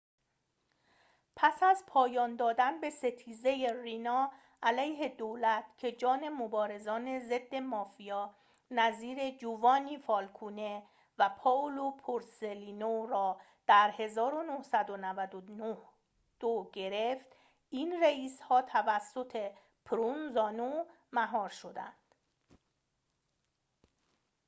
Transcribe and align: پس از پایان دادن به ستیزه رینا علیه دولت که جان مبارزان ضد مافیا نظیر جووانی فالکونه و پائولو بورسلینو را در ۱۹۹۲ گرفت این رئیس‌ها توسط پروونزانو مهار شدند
پس 1.35 1.63
از 1.63 1.83
پایان 1.87 2.35
دادن 2.35 2.81
به 2.81 2.89
ستیزه 2.89 3.67
رینا 3.83 4.31
علیه 4.63 5.09
دولت 5.09 5.65
که 5.77 5.91
جان 5.91 6.29
مبارزان 6.29 7.19
ضد 7.19 7.55
مافیا 7.55 8.35
نظیر 8.71 9.31
جووانی 9.37 9.97
فالکونه 9.97 10.83
و 11.17 11.29
پائولو 11.37 11.91
بورسلینو 11.91 13.05
را 13.05 13.41
در 13.67 13.93
۱۹۹۲ 13.99 16.69
گرفت 16.73 17.35
این 17.69 18.03
رئیس‌ها 18.03 18.61
توسط 18.61 19.51
پروونزانو 19.85 20.85
مهار 21.11 21.49
شدند 21.49 22.15